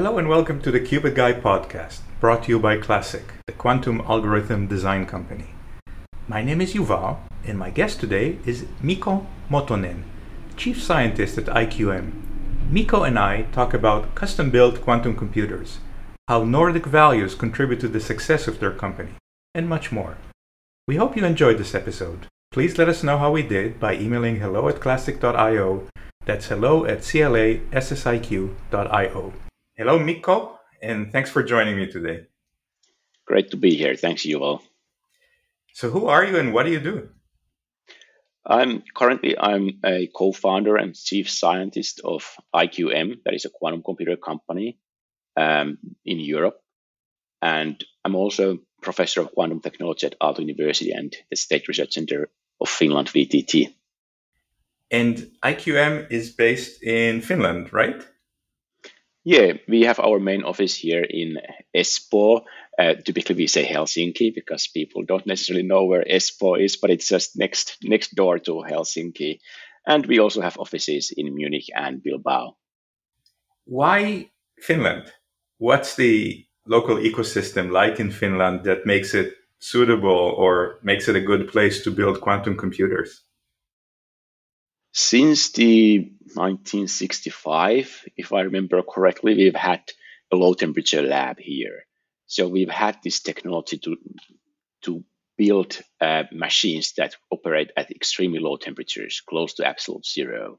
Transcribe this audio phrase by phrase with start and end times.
[0.00, 4.00] Hello and welcome to the Qubit Guy podcast, brought to you by Classiq, the quantum
[4.08, 5.48] algorithm design company.
[6.26, 10.04] My name is Yuval, and my guest today is Mikko Mottonen,
[10.56, 12.12] chief scientist at IQM.
[12.70, 15.80] Mikko and I talk about custom built quantum computers,
[16.28, 19.16] how Nordic values contribute to the success of their company,
[19.54, 20.16] and much more.
[20.88, 22.26] We hope you enjoyed this episode.
[22.52, 25.88] Please let us know how we did by emailing hello at classiq.io.
[26.24, 27.74] That's hello at classiq.io.
[29.80, 32.26] Hello, Mikko, and thanks for joining me today.
[33.26, 33.96] Great to be here.
[33.96, 34.60] Thanks, Yuval.
[35.72, 37.08] So, who are you and what do you do?
[38.44, 44.18] I'm currently I'm a co-founder and chief scientist of IQM, that is a quantum computer
[44.18, 44.78] company
[45.38, 46.60] um, in Europe,
[47.40, 52.28] and I'm also professor of quantum technology at Aalto University and the State Research Center
[52.60, 53.72] of Finland, VTT.
[54.90, 58.04] And IQM is based in Finland, right?
[59.24, 61.36] Yeah, we have our main office here in
[61.76, 62.42] Espoo.
[62.78, 67.08] Uh, typically, we say Helsinki because people don't necessarily know where Espoo is, but it's
[67.08, 69.40] just next next door to Helsinki.
[69.86, 72.56] And we also have offices in Munich and Bilbao.
[73.66, 75.12] Why Finland?
[75.58, 81.20] What's the local ecosystem like in Finland that makes it suitable or makes it a
[81.20, 83.22] good place to build quantum computers?
[84.92, 85.98] Since the
[86.34, 89.82] 1965, if I remember correctly, we've had
[90.32, 91.86] a low temperature lab here.
[92.26, 93.96] So we've had this technology to
[94.82, 95.04] to
[95.36, 100.58] build uh, machines that operate at extremely low temperatures, close to absolute zero.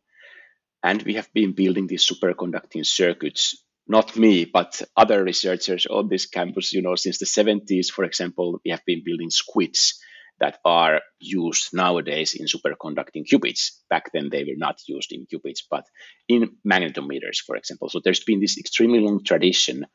[0.84, 6.26] And we have been building these superconducting circuits not me, but other researchers on this
[6.26, 10.00] campus, you know, since the 70s, for example, we have been building squids
[10.42, 13.70] that are used nowadays in superconducting qubits.
[13.90, 15.86] Back then, they were not used in qubits, but
[16.28, 17.90] in magnetometers, for example.
[17.90, 19.86] So there's been this extremely long tradition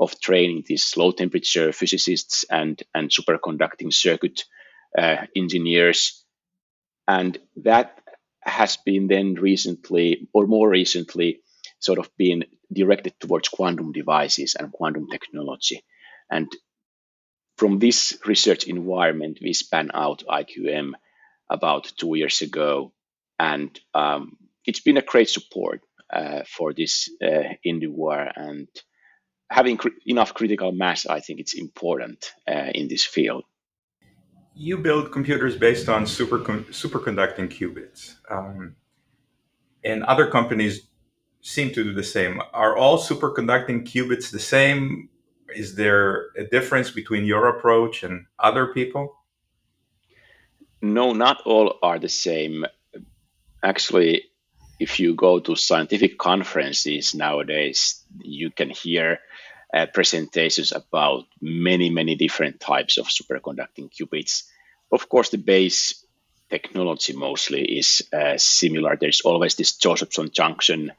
[0.00, 4.42] of training these low temperature physicists and, and superconducting circuit
[4.98, 6.24] uh, engineers.
[7.06, 8.00] And that
[8.40, 11.40] has been then recently, or more recently,
[11.78, 15.84] sort of been directed towards quantum devices and quantum technology.
[16.28, 16.50] And
[17.62, 20.94] from this research environment, we span out IQM
[21.48, 22.92] about two years ago,
[23.38, 24.36] and um,
[24.66, 25.80] it's been a great support
[26.12, 28.32] uh, for this uh, endeavor.
[28.34, 28.66] And
[29.48, 33.44] having cr- enough critical mass, I think it's important uh, in this field.
[34.56, 38.74] You build computers based on superconducting qubits, um,
[39.84, 40.80] and other companies
[41.42, 42.42] seem to do the same.
[42.52, 45.10] Are all superconducting qubits the same?
[45.54, 49.16] Is there a difference between your approach and other people?
[50.80, 52.66] No, not all are the same.
[53.62, 54.24] Actually,
[54.80, 59.20] if you go to scientific conferences nowadays, you can hear
[59.72, 64.42] uh, presentations about many, many different types of superconducting qubits.
[64.90, 66.04] Of course, the base
[66.50, 68.96] technology mostly is uh, similar.
[68.96, 70.92] There's always this Josephson junction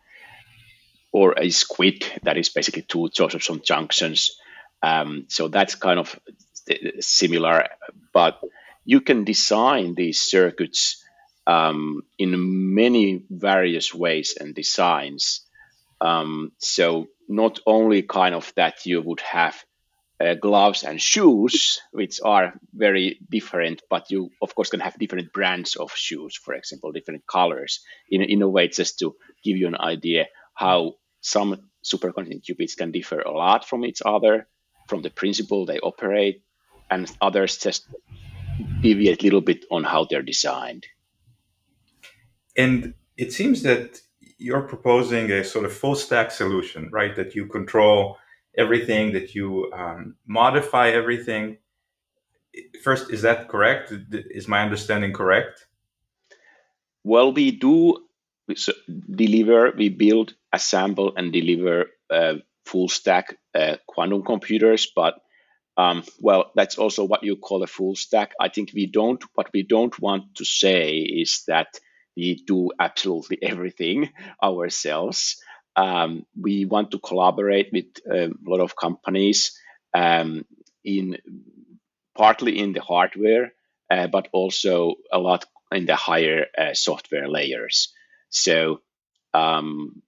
[1.12, 4.40] or a squid that is basically two Josephson junctions.
[4.83, 6.19] Um, so that's kind of
[6.99, 7.69] similar,
[8.13, 8.39] but
[8.85, 11.03] you can design these circuits
[11.47, 15.41] um, in many various ways and designs.
[16.01, 19.63] Um, so not only kind of that you would have
[20.19, 25.33] uh, gloves and shoes, which are very different, but you of course can have different
[25.33, 27.79] brands of shoes, for example, different colors.
[28.09, 32.91] In in a way, just to give you an idea how some superconducting qubits can
[32.91, 34.47] differ a lot from each other,
[34.93, 36.43] from the principle they operate,
[36.87, 37.87] and others just
[38.79, 40.85] deviate a little bit on how they're designed.
[42.55, 43.99] And it seems that
[44.37, 47.15] you're proposing a sort of full stack solution, right?
[47.15, 48.17] That you control
[48.55, 51.57] everything, that you um, modify everything.
[52.83, 53.91] First, is that correct?
[54.11, 55.65] Is my understanding correct?
[57.03, 57.97] Well, we do
[59.15, 64.91] deliver, we build, assemble, and deliver uh, full stack uh, quantum computers.
[64.95, 65.15] But
[65.77, 68.33] um, well, that's also what you call a full stack.
[68.39, 69.23] I think we don't.
[69.33, 71.67] What we don't want to say is that
[72.15, 74.09] we do absolutely everything
[74.41, 75.37] ourselves.
[75.75, 79.57] Um, we want to collaborate with uh, a lot of companies
[79.93, 80.45] um,
[80.83, 81.17] in
[82.15, 83.53] partly in the hardware,
[83.89, 87.91] uh, but also a lot in the higher uh, software layers.
[88.29, 88.81] So
[89.33, 90.03] um,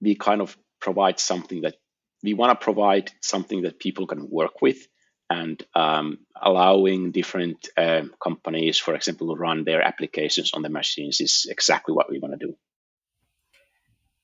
[0.00, 1.76] we kind of provide something that
[2.24, 4.88] we want to provide something that people can work with
[5.28, 11.20] and um, allowing different uh, companies, for example, to run their applications on the machines
[11.20, 12.56] is exactly what we want to do.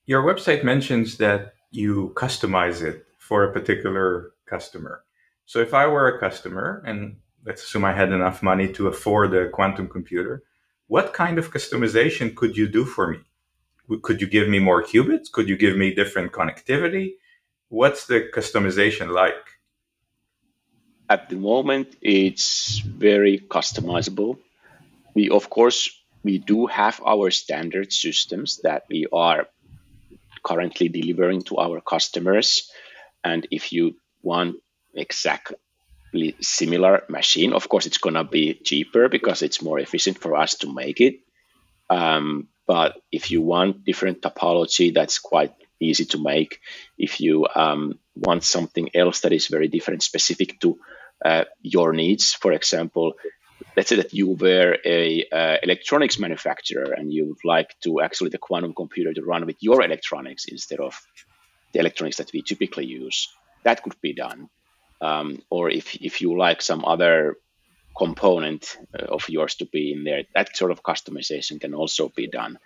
[0.06, 5.04] Your website mentions that you customize it for a particular customer.
[5.44, 9.34] So if I were a customer, and let's assume I had enough money to afford
[9.34, 10.42] a quantum computer,
[10.86, 13.20] what kind of customization could you do for me?
[14.02, 15.30] Could you give me more qubits?
[15.30, 17.14] Could you give me different connectivity?
[17.70, 19.46] What's the customization like?
[21.08, 24.38] At the moment, it's very customizable.
[25.14, 25.88] We, of course,
[26.24, 29.46] we do have our standard systems that we are
[30.44, 32.68] currently delivering to our customers.
[33.22, 34.56] And if you want
[34.92, 40.34] exactly similar machine, of course, it's going to be cheaper because it's more efficient for
[40.34, 41.20] us to make it.
[41.88, 46.60] Um, but if you want different topology, that's quite easy to make.
[46.98, 50.78] If you um, want something else that is very different, specific to
[51.24, 53.14] uh, your needs, for example,
[53.76, 58.30] let's say that you were a uh, electronics manufacturer and you would like to actually
[58.30, 61.00] the quantum computer to run with your electronics instead of
[61.72, 63.28] the electronics that we typically use
[63.62, 64.48] that could be done
[65.00, 67.36] um, or if, if you like some other
[67.96, 72.26] component uh, of yours to be in there that sort of customization can also be
[72.26, 72.58] done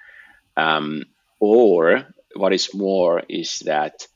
[0.56, 1.04] um,
[1.40, 4.06] or what is more is that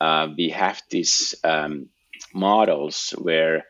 [0.00, 1.88] uh, we have these um,
[2.32, 3.64] models where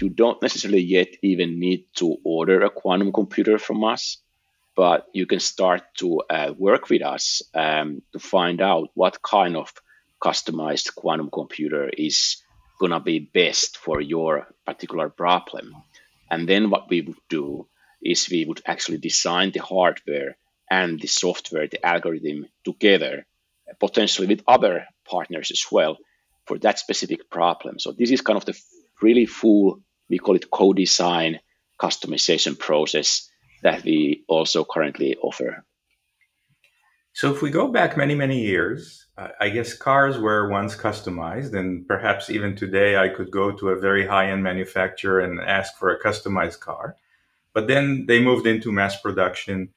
[0.00, 4.18] you don't necessarily yet even need to order a quantum computer from us,
[4.74, 9.56] but you can start to uh, work with us um, to find out what kind
[9.56, 9.72] of
[10.22, 12.42] customized quantum computer is
[12.78, 15.74] going to be best for your particular problem.
[16.30, 17.66] And then what we would do
[18.02, 20.36] is we would actually design the hardware
[20.72, 23.26] and the software, the algorithm together,
[23.78, 25.98] potentially with other partners as well
[26.46, 27.78] for that specific problem.
[27.78, 28.58] So this is kind of the
[29.02, 31.40] really full, we call it co-design
[31.78, 33.28] customization process
[33.62, 35.62] that we also currently offer.
[37.12, 41.86] So if we go back many, many years, I guess cars were once customized, and
[41.86, 46.02] perhaps even today I could go to a very high-end manufacturer and ask for a
[46.02, 46.96] customized car.
[47.52, 49.74] But then they moved into mass production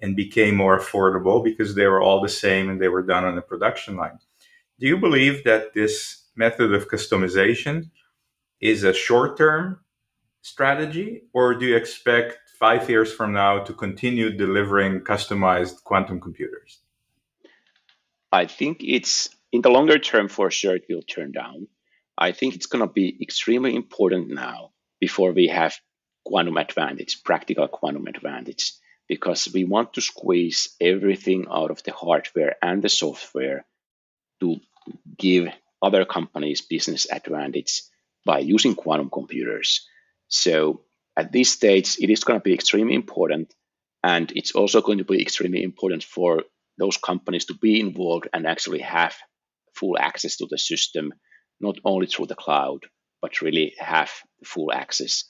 [0.00, 3.36] and became more affordable because they were all the same and they were done on
[3.36, 4.18] a production line.
[4.78, 7.90] Do you believe that this method of customization
[8.60, 9.80] is a short term
[10.42, 16.80] strategy, or do you expect five years from now to continue delivering customized quantum computers?
[18.32, 21.68] I think it's in the longer term for sure it will turn down.
[22.16, 25.78] I think it's going to be extremely important now before we have
[26.24, 28.72] quantum advantage, practical quantum advantage,
[29.08, 33.64] because we want to squeeze everything out of the hardware and the software
[34.40, 34.56] to
[35.16, 35.48] give
[35.82, 37.82] other companies business advantage
[38.24, 39.86] by using quantum computers.
[40.28, 40.82] So
[41.16, 43.54] at this stage, it is going to be extremely important.
[44.04, 46.44] And it's also going to be extremely important for
[46.78, 49.16] those companies to be involved and actually have
[49.74, 51.12] full access to the system,
[51.60, 52.86] not only through the cloud,
[53.20, 54.10] but really have
[54.44, 55.24] full access.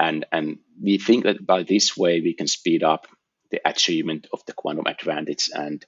[0.00, 3.06] And, and we think that by this way, we can speed up
[3.54, 5.84] the achievement of the quantum advantage and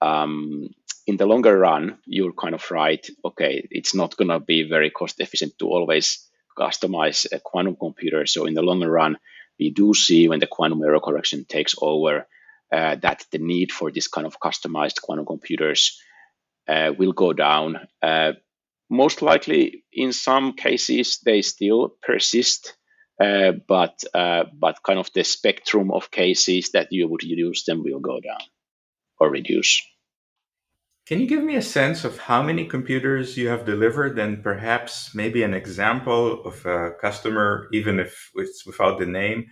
[0.00, 0.68] um,
[1.06, 3.06] in the longer run, you're kind of right.
[3.24, 6.28] Okay, it's not going to be very cost efficient to always
[6.58, 8.26] customize a quantum computer.
[8.26, 9.18] So in the longer run,
[9.58, 12.26] we do see when the quantum error correction takes over
[12.72, 16.00] uh, that the need for this kind of customized quantum computers
[16.68, 17.80] uh, will go down.
[18.02, 18.32] Uh,
[18.90, 22.76] most likely, in some cases, they still persist,
[23.20, 27.82] uh, but uh, but kind of the spectrum of cases that you would use them
[27.82, 28.40] will go down
[29.18, 29.82] or reduce.
[31.06, 35.14] Can you give me a sense of how many computers you have delivered and perhaps
[35.14, 39.44] maybe an example of a customer, even if it's without the name,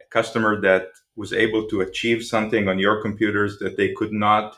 [0.00, 0.86] a customer that
[1.16, 4.56] was able to achieve something on your computers that they could not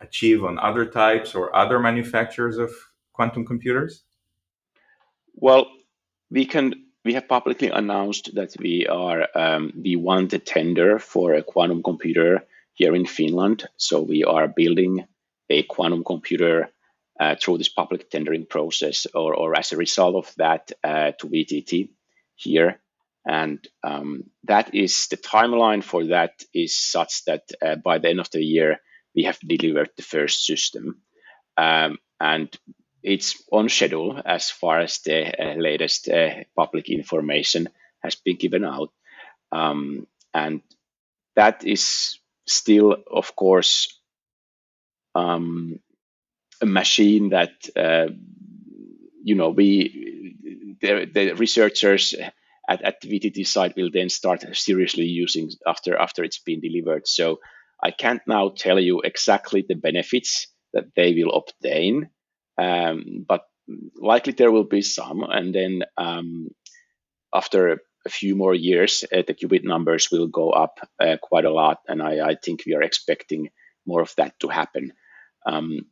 [0.00, 2.72] achieve on other types or other manufacturers of
[3.12, 4.02] quantum computers?
[5.34, 5.66] Well,
[6.30, 6.72] we can
[7.04, 11.82] we have publicly announced that we are um, we won the tender for a quantum
[11.82, 12.44] computer
[12.74, 13.68] here in Finland.
[13.76, 15.06] So we are building
[15.50, 16.70] a quantum computer
[17.20, 21.28] uh, through this public tendering process or, or as a result of that uh, to
[21.28, 21.90] VTT
[22.36, 22.80] here.
[23.24, 28.20] And um, that is the timeline for that is such that uh, by the end
[28.20, 28.80] of the year,
[29.14, 31.02] we have delivered the first system.
[31.56, 32.48] Um, and
[33.02, 37.68] it's on schedule as far as the uh, latest uh, public information
[38.02, 38.90] has been given out.
[39.50, 40.62] Um, and
[41.36, 44.00] that is still, of course,
[45.14, 45.78] um,
[46.60, 48.06] a machine that uh,
[49.22, 52.14] you know we the, the researchers
[52.68, 57.06] at, at the VTT site will then start seriously using after after it's been delivered.
[57.06, 57.40] So
[57.82, 62.10] I can't now tell you exactly the benefits that they will obtain,
[62.62, 63.42] um, but
[63.96, 65.22] likely there will be some.
[65.22, 66.48] And then um,
[67.34, 71.52] after a few more years, uh, the qubit numbers will go up uh, quite a
[71.52, 73.50] lot, and I, I, think we are expecting
[73.86, 74.92] more of that to happen.
[75.46, 75.86] Um,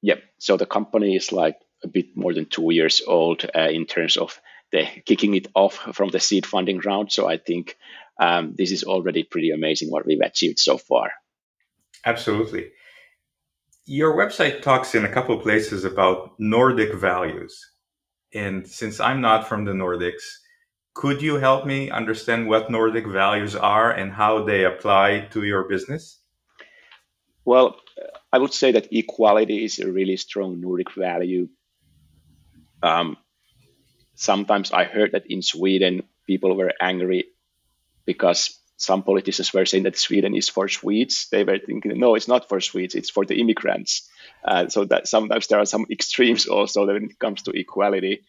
[0.00, 0.22] yep.
[0.38, 4.16] So the company is like a bit more than two years old uh, in terms
[4.16, 7.12] of the kicking it off from the seed funding round.
[7.12, 7.76] So I think
[8.20, 11.12] um, this is already pretty amazing what we've achieved so far.
[12.04, 12.70] Absolutely.
[13.84, 17.58] Your website talks in a couple places about Nordic values.
[18.32, 20.22] And since I'm not from the Nordics,
[20.94, 25.68] could you help me understand what Nordic values are and how they apply to your
[25.68, 26.20] business?
[27.44, 27.76] Well,
[28.32, 31.48] I would say that equality is a really strong Nordic value.
[32.82, 33.16] Um,
[34.14, 37.24] sometimes I heard that in Sweden, people were angry
[38.06, 41.28] because some politicians were saying that Sweden is for Swedes.
[41.30, 44.08] They were thinking, no, it's not for Swedes, it's for the immigrants.
[44.44, 48.24] Uh, so that sometimes there are some extremes also when it comes to equality.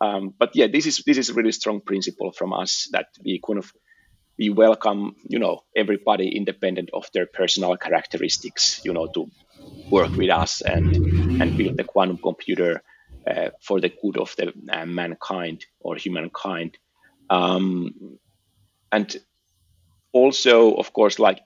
[0.00, 3.38] Um, but yeah, this is this is a really strong principle from us that we
[3.46, 3.70] kind of
[4.38, 9.30] we welcome, you know, everybody independent of their personal characteristics, you know, to
[9.90, 10.98] work with us and
[11.38, 12.82] and build the quantum computer
[13.30, 16.78] uh, for the good of the uh, mankind or humankind.
[17.28, 18.18] Um,
[18.90, 19.14] and
[20.12, 21.40] also, of course, like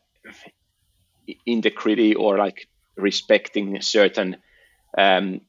[1.47, 4.37] integrity or like respecting certain,
[4.97, 5.41] um,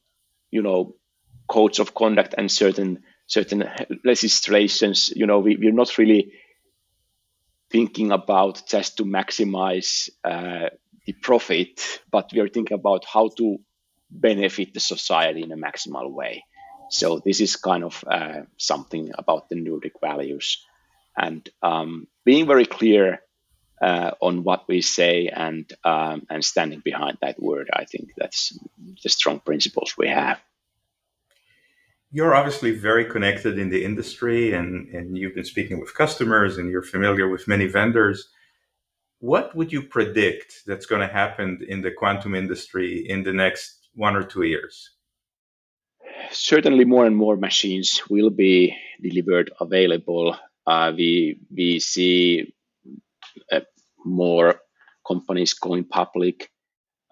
[0.50, 0.94] you know,
[1.48, 3.64] codes of conduct and certain certain
[4.04, 5.10] legislations.
[5.14, 6.32] You know, we, we're not really
[7.70, 10.68] thinking about just to maximize uh,
[11.06, 13.58] the profit, but we are thinking about how to
[14.10, 16.44] benefit the society in a maximal way.
[16.90, 20.64] So this is kind of uh, something about the Nordic values
[21.16, 23.20] and um, being very clear
[23.82, 27.68] uh, on what we say and um, and standing behind that word.
[27.72, 28.58] I think that's
[29.02, 30.40] the strong principles we have.
[32.10, 36.70] You're obviously very connected in the industry, and and you've been speaking with customers, and
[36.70, 38.28] you're familiar with many vendors.
[39.18, 43.88] What would you predict that's going to happen in the quantum industry in the next
[43.94, 44.90] one or two years?
[46.30, 52.54] Certainly, more and more machines will be delivered available we we see
[53.50, 53.60] uh,
[54.04, 54.60] more
[55.06, 56.50] companies going public.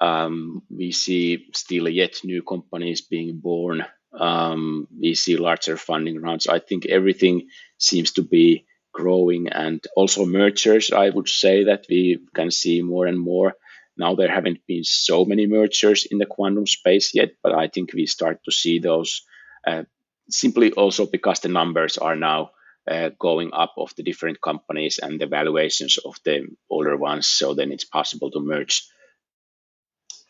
[0.00, 3.85] Um, we see still yet new companies being born.
[4.18, 6.47] Um, we see larger funding rounds.
[6.47, 10.92] I think everything seems to be growing, and also mergers.
[10.92, 13.54] I would say that we can see more and more.
[13.97, 17.92] Now there haven't been so many mergers in the quantum space yet, but I think
[17.92, 19.23] we start to see those
[19.66, 19.85] uh,
[20.28, 22.50] simply also because the numbers are now
[22.90, 27.26] uh, going up of the different companies and the valuations of the older ones.
[27.26, 28.86] So then it's possible to merge.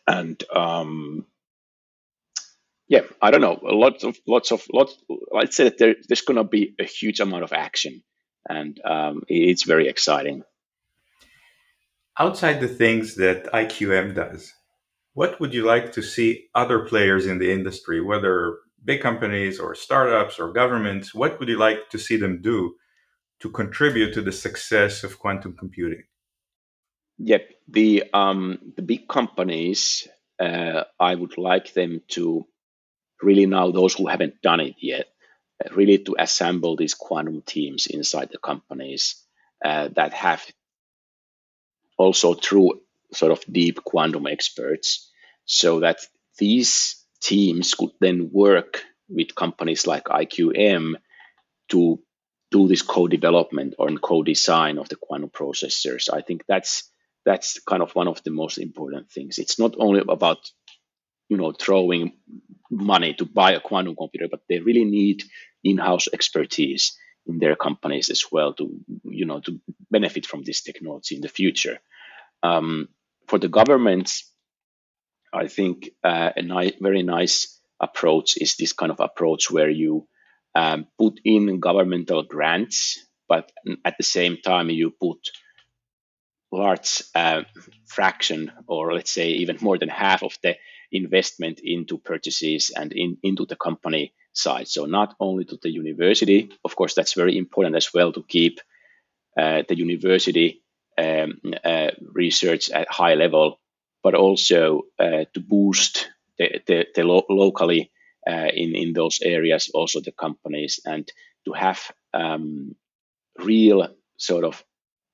[0.07, 1.25] And um,
[2.87, 3.59] yeah, I don't know.
[3.63, 4.95] Lots of lots of lots.
[5.35, 8.03] I'd say that there, there's going to be a huge amount of action,
[8.47, 10.43] and um, it's very exciting.
[12.19, 14.53] Outside the things that IQM does,
[15.13, 19.75] what would you like to see other players in the industry, whether big companies or
[19.75, 22.75] startups or governments, what would you like to see them do
[23.39, 26.03] to contribute to the success of quantum computing?
[27.17, 30.07] Yep, the um, the big companies,
[30.39, 32.45] uh, I would like them to
[33.21, 35.07] really now those who haven't done it yet,
[35.63, 39.23] uh, really to assemble these quantum teams inside the companies
[39.63, 40.43] uh, that have
[41.97, 42.81] also true
[43.13, 45.11] sort of deep quantum experts,
[45.45, 45.99] so that
[46.39, 50.95] these teams could then work with companies like IQM
[51.69, 51.99] to
[52.51, 56.13] do this co-development or co-design of the quantum processors.
[56.13, 56.89] I think that's
[57.25, 59.37] that's kind of one of the most important things.
[59.37, 60.39] It's not only about
[61.29, 62.13] you know throwing
[62.69, 65.23] money to buy a quantum computer, but they really need
[65.63, 68.69] in-house expertise in their companies as well to
[69.05, 71.79] you know to benefit from this technology in the future.
[72.43, 72.89] Um,
[73.27, 74.29] for the governments,
[75.33, 80.07] I think uh, a ni- very nice approach is this kind of approach where you
[80.55, 83.51] um, put in governmental grants, but
[83.83, 85.17] at the same time you put
[86.51, 87.41] large uh,
[87.87, 90.55] fraction, or let's say even more than half of the
[90.91, 94.67] investment into purchases and in, into the company side.
[94.67, 98.59] So not only to the university, of course, that's very important as well to keep
[99.35, 100.61] uh, the university
[100.95, 103.59] um, uh, research at high level
[104.03, 107.91] but also uh, to boost the, the, the lo- locally
[108.27, 111.09] uh, in, in those areas, also the companies, and
[111.45, 112.75] to have um,
[113.39, 114.63] real sort of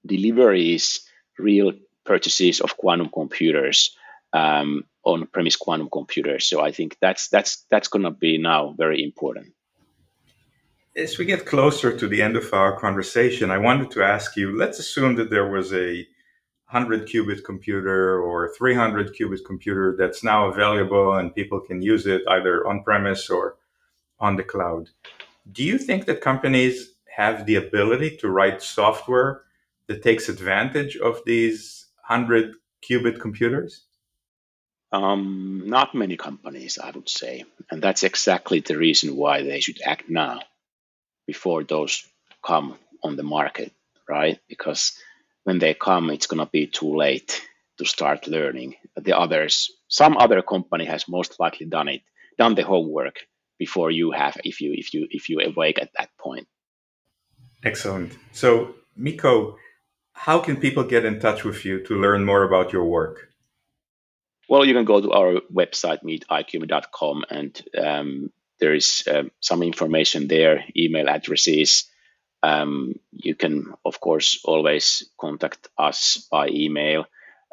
[0.06, 1.02] deliveries,
[1.38, 1.72] real
[2.06, 3.96] purchases of quantum computers
[4.34, 6.46] um, on-premise quantum computers.
[6.46, 9.54] So I think that's that's that's going to be now very important.
[10.96, 14.58] As we get closer to the end of our conversation, I wanted to ask you.
[14.58, 16.06] Let's assume that there was a
[16.72, 22.22] 100 qubit computer or 300 qubit computer that's now available and people can use it
[22.30, 23.56] either on premise or
[24.20, 24.90] on the cloud.
[25.52, 29.42] Do you think that companies have the ability to write software
[29.88, 32.54] that takes advantage of these 100
[32.88, 33.86] qubit computers?
[34.92, 37.46] Um, not many companies, I would say.
[37.72, 40.42] And that's exactly the reason why they should act now
[41.26, 42.06] before those
[42.44, 43.72] come on the market,
[44.08, 44.40] right?
[44.48, 45.00] Because
[45.50, 47.42] when they come, it's going to be too late
[47.80, 48.76] to start learning.
[48.96, 52.04] The others, some other company has most likely done it,
[52.38, 53.16] done the homework
[53.58, 56.48] before you have, if you if you if you awake at that point.
[57.64, 58.12] Excellent.
[58.32, 59.58] So, Mikko,
[60.14, 63.30] how can people get in touch with you to learn more about your work?
[64.48, 70.28] Well, you can go to our website, meetiqm.com, and um, there is um, some information
[70.28, 71.90] there, email addresses,
[72.44, 77.06] um, you can, of course, always contact us by email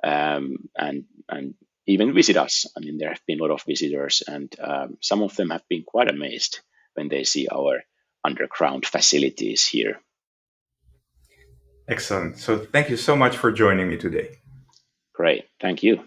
[0.04, 1.54] um, and and
[1.86, 2.66] even visit us.
[2.76, 5.66] I mean, there have been a lot of visitors, and um, some of them have
[5.68, 6.60] been quite amazed
[6.94, 7.82] when they see our
[8.24, 10.00] underground facilities here.
[11.88, 12.38] Excellent.
[12.38, 14.38] So, thank you so much for joining me today.
[15.14, 15.44] Great.
[15.60, 16.04] Thank you.